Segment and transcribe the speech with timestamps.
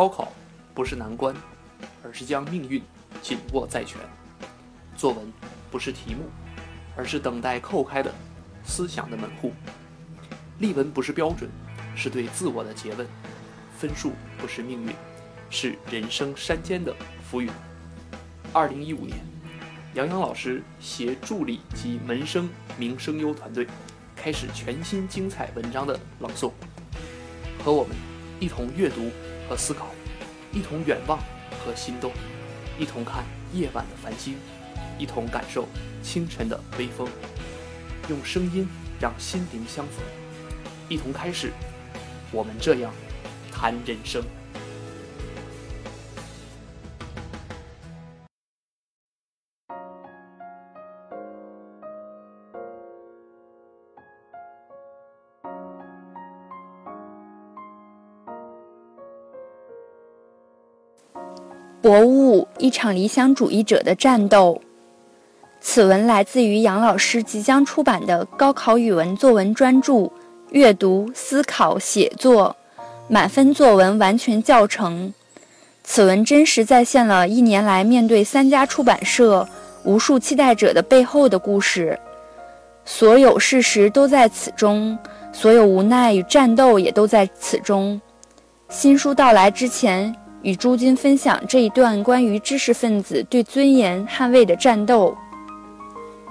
[0.00, 0.32] 高考
[0.72, 1.36] 不是难关，
[2.02, 2.82] 而是将命运
[3.20, 4.00] 紧握在拳；
[4.96, 5.30] 作文
[5.70, 6.24] 不是题目，
[6.96, 8.10] 而是等待叩开的
[8.64, 9.50] 思想的门户；
[10.58, 11.50] 例文不是标准，
[11.94, 13.06] 是对自我的诘问；
[13.76, 14.94] 分数不是命运，
[15.50, 16.96] 是人生山间的
[17.30, 17.50] 浮云。
[18.54, 19.18] 二零一五年，
[19.92, 22.48] 杨洋老师携助理及门生
[22.78, 23.66] 名声优团队，
[24.16, 26.52] 开始全新精彩文章的朗诵，
[27.62, 27.94] 和我们
[28.40, 29.10] 一同阅读。
[29.48, 29.88] 和思考，
[30.52, 31.18] 一同远望
[31.64, 32.12] 和心动，
[32.78, 34.36] 一同看夜晚的繁星，
[34.98, 35.68] 一同感受
[36.02, 37.08] 清晨的微风，
[38.08, 38.68] 用声音
[39.00, 40.04] 让心灵相逢，
[40.88, 41.52] 一同开始
[42.32, 42.92] 我们这样
[43.52, 44.22] 谈人生。
[61.82, 64.60] 博物一场理想主义者的战斗。
[65.60, 69.92] 此文来自于杨老师即将出版的高考语文作文专著
[70.50, 72.54] 《阅读、思考、写作
[73.08, 75.08] 满分作文完全教程》。
[75.84, 79.46] 此文真实再现了一年来面对三家出版社、
[79.84, 81.98] 无数期待者的背后的故事，
[82.84, 84.98] 所有事实都在此中，
[85.32, 88.00] 所有无奈与战斗也都在此中。
[88.68, 90.14] 新书到来之前。
[90.42, 95.16] 与朱军分享这一段关于知识分子对尊严捍卫的战斗。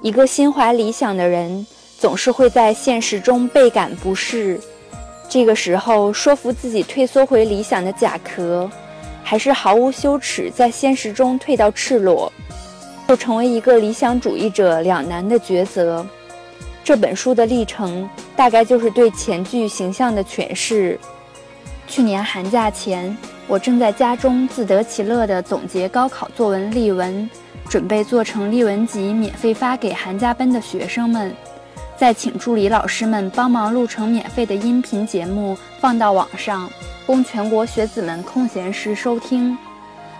[0.00, 1.66] 一个心怀理想的人，
[1.98, 4.58] 总是会在现实中倍感不适。
[5.28, 8.68] 这个时候，说服自己退缩回理想的甲壳，
[9.22, 12.32] 还是毫无羞耻在现实中退到赤裸，
[13.06, 16.06] 就成为一个理想主义者两难的抉择。
[16.82, 20.98] 这本书的历程，大概就是对前句形象的诠释。
[21.86, 23.14] 去年寒假前。
[23.50, 27.28] 我正在家中自得其乐地总结高考作文例文，
[27.68, 31.34] 准备做成例文集免费发给寒假班的学生们，
[31.96, 36.70] 再请助理老师们帮忙录成免费的音频节目放到网上，
[37.04, 39.58] 供全国学子们空闲时收听。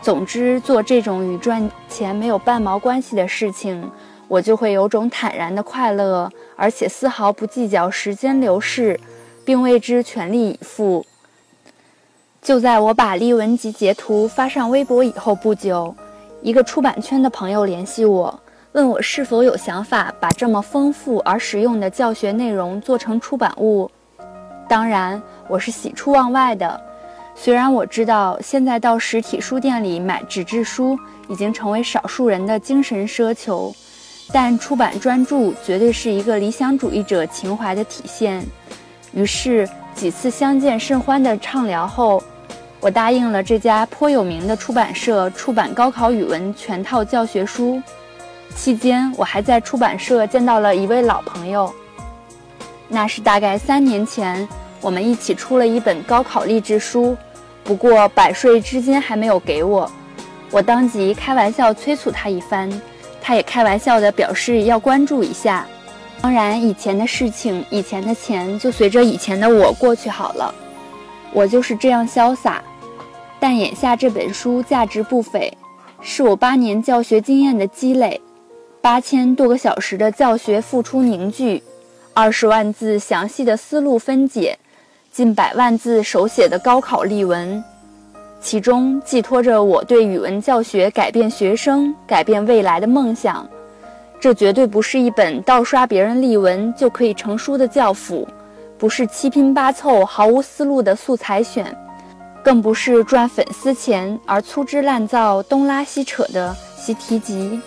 [0.00, 3.88] 总之，做这种与赚钱没有半毛关系的事情，
[4.26, 8.98] 我就会有种坦然的快乐，而且丝毫不计较时间流逝，
[9.44, 11.06] 并为之全力以赴。
[12.42, 15.94] 就在我把例文集截图发上微博以后不久，
[16.40, 18.36] 一个出版圈的朋友联系我，
[18.72, 23.88] 问我是否有想法把这么丰富而实用的教学内容做成出版物。
[24.68, 26.80] 当然，我是喜出望外的。
[27.36, 30.98] 虽然我知道现在到实体书店里买纸质书
[31.28, 33.72] 已经成为少数人的精神奢求，
[34.32, 38.44] 但出版专著绝对是一个理想主义者情怀的体现。
[39.12, 42.22] 于是几次相见甚欢的畅聊后。
[42.80, 47.80] 我答应了这家颇有名的出版社出版高考语文全套教学书，
[48.56, 51.72] 期间我还在出版社见到了一位老朋友。
[52.88, 54.48] 那是大概三年前，
[54.80, 57.16] 我们一起出了一本高考励志书，
[57.62, 59.88] 不过百税至今还没有给我。
[60.50, 62.68] 我当即开玩笑催促他一番，
[63.20, 65.64] 他也开玩笑地表示要关注一下。
[66.20, 70.54] 当然，以前的事情，以前的钱就随着以前的我过去好了。
[71.32, 72.62] 我就是这样潇洒。
[73.40, 75.52] 但眼下这本书价值不菲，
[76.00, 78.20] 是我八年教学经验的积累，
[78.80, 81.60] 八千多个小时的教学付出凝聚，
[82.14, 84.56] 二十万字详细的思路分解，
[85.10, 87.64] 近百万字手写的高考例文，
[88.40, 93.44] 其中寄托着我对语文教学改变学生、改变未来的梦想。
[94.22, 98.24] 这绝对不是一本盗刷别人例文就可以成书的教辅，
[98.78, 101.76] 不是七拼八凑毫无思路的素材选。
[102.40, 107.60] 更不是赚粉丝钱而粗制滥造、东拉西扯的习题集。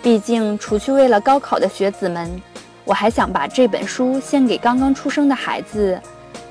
[0.00, 2.40] 毕竟，除去为了高考的学子们，
[2.84, 6.00] 我还想把这本书献给刚刚出生的孩子，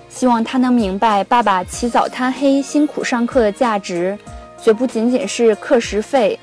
[0.09, 4.19] 希望他能明白爸爸起早贪黑、辛苦上课的价值，
[4.61, 6.37] 绝不仅仅是课时费，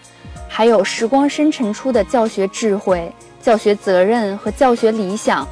[0.56, 3.12] 还有时光深沉出的教学智慧、
[3.42, 5.46] 教学责任和教学理想。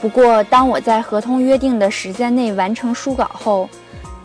[0.00, 3.68] 不过，当我在合同约定的时间内完成书稿后，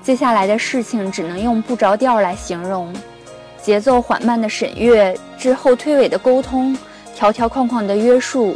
[0.03, 2.93] 接下来的事情只能用不着调来形容：
[3.63, 6.77] 节奏缓慢的审阅，之后推诿的沟通，
[7.15, 8.55] 条条框框的约束，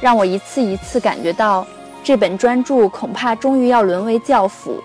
[0.00, 1.64] 让我一次一次感觉到
[2.02, 4.82] 这本专著恐怕终于要沦为教辅。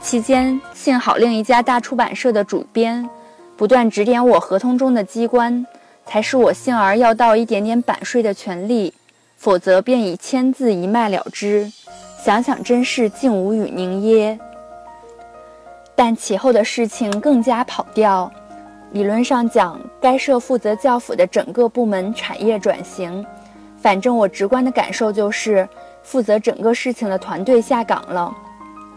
[0.00, 3.04] 期间，幸好另一家大出版社的主编
[3.56, 5.66] 不断指点我合同中的机关，
[6.04, 8.92] 才使我幸而要到一点点版税的权利，
[9.36, 11.72] 否则便已签字一卖了之。
[12.22, 14.38] 想想真是竟无语凝噎。
[15.94, 18.30] 但其后的事情更加跑调。
[18.92, 23.24] 理论上讲，该社负责教辅的整个部门产业转型。
[23.80, 25.66] 反正我直观的感受就是，
[26.02, 28.34] 负责整个事情的团队下岗了，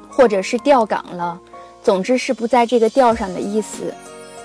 [0.09, 1.39] 或者是调岗了，
[1.81, 3.93] 总之是不在这个调上的意思。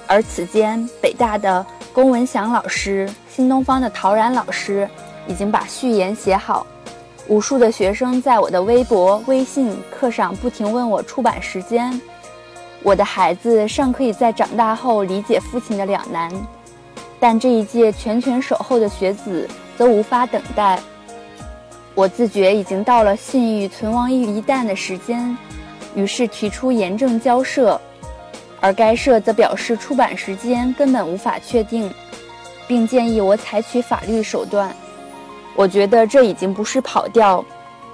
[0.06, 4.88] 而此间，北大的龚文祥老师、新东方的陶然老师
[5.26, 6.66] 已经把序言写好。
[7.26, 11.98] 无数的学生在我的微博、微信课上不停问我出版时间。
[12.82, 16.30] 我的孩子尚可以在长大后理解父亲的两难，
[17.18, 19.48] 但这一届全权守候的学子
[19.78, 20.78] 则无法等待。
[21.94, 25.34] 我自觉已经到了信誉存亡于一旦的时间，
[25.94, 27.80] 于是提出严正交涉，
[28.64, 31.92] 而该社则表示出版时间根本无法确定，
[32.66, 34.74] 并建议我采取法律手段。
[35.54, 37.44] 我觉得这已经不是跑调，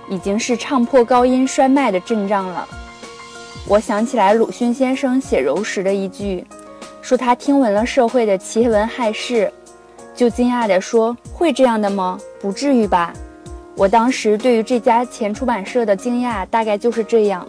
[0.08, 2.68] 已经是唱破高音衰迈的阵仗了。
[3.66, 6.46] 我想起来鲁迅先生写柔时的一句，
[7.02, 9.52] 说他听闻了社会的奇闻骇事，
[10.14, 12.16] 就惊讶地说：“会这样的吗？
[12.40, 13.12] 不至于吧？”
[13.74, 17.44] 我当时对于这家前出版社的惊讶，大概就是这样。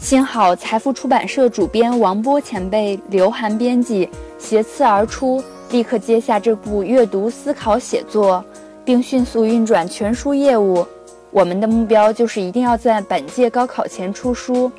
[0.00, 4.08] 幸好财富出版社主编王波前辈、刘涵编辑
[4.38, 8.42] 携次而出，立刻接下这部阅读思考写作，
[8.82, 10.84] 并迅速运转全书业务。
[11.30, 14.72] 我们的目标就是一定要在本届高考前出书，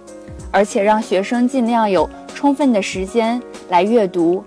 [0.49, 3.39] 而且让学生尽量有充分的时间
[3.69, 4.43] 来阅读。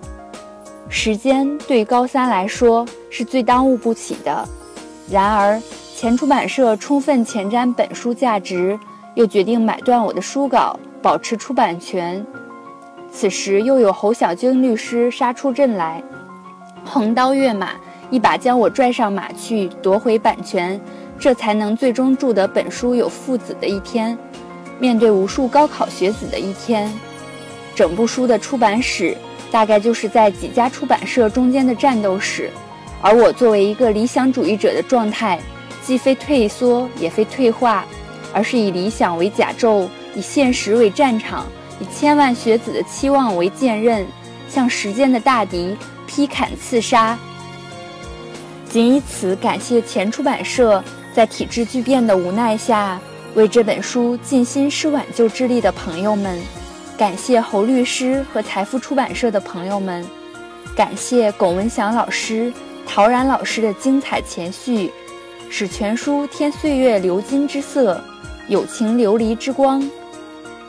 [0.88, 4.46] 时间对高三来说是最耽误不起的。
[5.08, 5.62] 然而，
[5.96, 8.78] 前出版社充分前瞻本书价值，
[9.14, 12.24] 又决定买断我的书稿，保持出版权。
[13.12, 16.02] 此时又有侯小军律师杀出阵来，
[16.84, 17.70] 横刀跃马，
[18.10, 20.80] 一把将我拽上马去，夺回版权。
[21.16, 24.18] 这才能最终助得本书有父子的一天，
[24.80, 26.92] 面对无数高考学子的一天。
[27.72, 29.16] 整部书的出版史，
[29.50, 32.50] 大概就是在几家出版社中间的战斗史。
[33.00, 35.38] 而我作为一个理想主义者的状态，
[35.84, 37.84] 既非退缩，也非退化，
[38.34, 41.46] 而是以理想为甲胄，以现实为战场，
[41.80, 44.04] 以千万学子的期望为剑刃，
[44.48, 45.74] 向时间的大敌
[46.06, 47.16] 劈砍刺杀。
[48.68, 50.82] 仅以此感谢前出版社。
[51.14, 53.00] 在体制巨变的无奈下，
[53.36, 56.40] 为这本书尽心施挽救之力的朋友们，
[56.98, 60.04] 感谢侯律师和财富出版社的朋友们，
[60.74, 62.52] 感谢龚文祥老师、
[62.84, 64.90] 陶然老师的精彩前序，
[65.56, 68.00] 使全书添岁月流金之色，
[68.48, 69.88] 友情琉璃之光。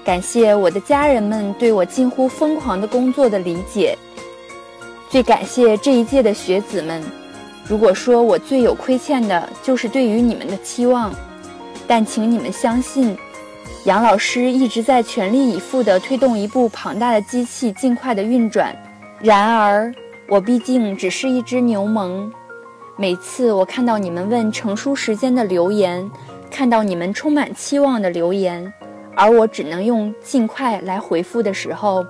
[0.04, 3.98] 感谢我的家人们对我近乎疯狂的工作的理解，
[5.10, 7.02] 最感谢这一届的学子们。
[7.68, 11.12] 如果说我最有亏欠的，就是对于你们的期望，
[11.88, 13.18] 但请你们相信，
[13.86, 18.72] 杨老师一直在全力以赴地推动一部庞大的机器尽快的运转。
[19.20, 19.92] 然而，
[20.30, 22.32] 我毕竟只是一只牛虻。
[22.98, 26.10] 每次我看到你们问成书时间的留言，
[26.50, 28.72] 看到你们充满期望的留言，
[29.14, 32.06] 而我只能用尽快来回复的时候，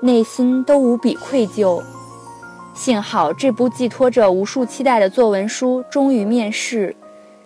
[0.00, 1.82] 内心都无比愧疚。
[2.72, 6.96] 幸好这部寄托着无数期待的作文书终于面世，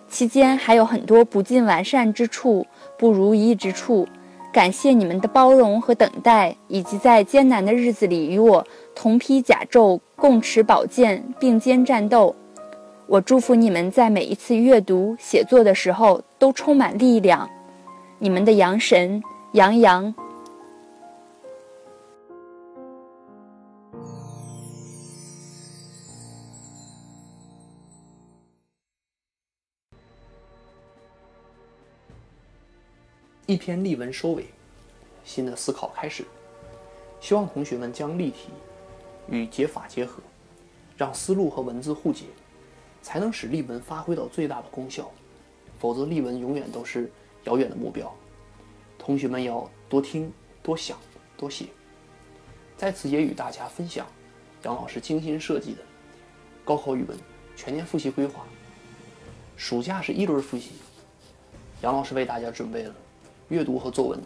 [0.07, 2.65] 期间还有很多不尽完善之处、
[2.97, 4.07] 不如意之处。
[4.53, 12.33] 感谢你们的包容和等待，以及在艰难的日子里与我同披甲胄、共持宝剑、并肩战斗。
[13.11, 17.49] 我祝福你们在每一次阅读、写作的时候都充满力量。
[18.19, 19.19] 你们的阳神
[19.53, 20.13] 杨洋。
[33.47, 34.45] 一篇例文收尾，
[35.23, 36.23] 新的思考开始。
[37.19, 38.49] 希望同学们将例题
[39.27, 40.21] 与解法结合，
[40.95, 42.25] 让思路和文字互解，
[43.09, 45.09] 才能使例文发挥到最大的功效。
[45.79, 47.11] 否则，例文永远都是
[47.45, 48.15] 遥远的目标。
[48.99, 50.95] 同学们要多听、多想、
[51.35, 51.65] 多写。
[52.77, 54.05] 在此也与大家分享
[54.61, 55.79] 杨老师精心设计的
[56.63, 57.17] 高考语文
[57.55, 58.45] 全年复习规划。
[59.57, 60.73] 暑假是一轮复习，
[61.81, 62.93] 杨老师为大家准备了。
[63.47, 64.21] 阅读和作文，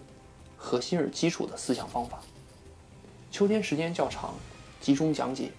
[0.57, 2.19] 核心而基础的思想方法。
[3.31, 4.33] 秋天时间较长，
[4.81, 5.51] 集中讲解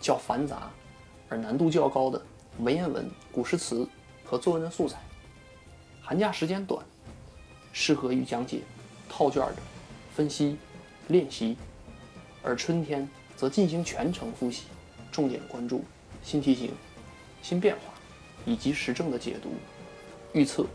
[0.00, 0.68] 较繁杂
[1.28, 2.20] 而难度较高的
[2.58, 3.88] 文言文、古诗词
[4.24, 4.98] 和作文的素材。
[6.00, 6.84] 寒假时间短，
[7.72, 8.60] 适合于讲解
[9.08, 9.56] 套卷的
[10.14, 10.56] 分析
[11.08, 11.56] 练习。
[12.42, 14.64] 而春天则进行全程复习，
[15.10, 15.82] 重点关注
[16.22, 16.70] 新题型、
[17.42, 17.94] 新变化
[18.44, 19.54] 以及时政的解读、
[20.34, 20.66] 预测。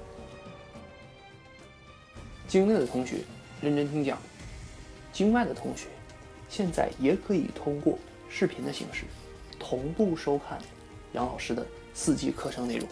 [2.48, 3.18] 经内的同学，
[3.62, 4.18] 认真听讲，
[5.14, 5.90] 境外的同学，
[6.50, 9.04] 现在也可以通过视频的形式
[9.60, 10.58] 同步收看
[11.14, 12.88] 杨老师的四季课程内容。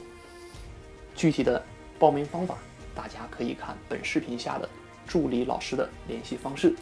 [1.15, 1.63] 具体的
[1.97, 2.57] 报名方法，
[2.93, 4.69] 大家可以看本视频下的
[5.07, 6.75] 助理老师的联系方式。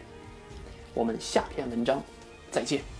[0.93, 2.01] 我们下篇文章
[2.51, 2.94] 再见。